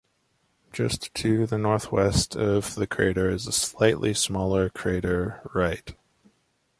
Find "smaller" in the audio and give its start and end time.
4.15-4.67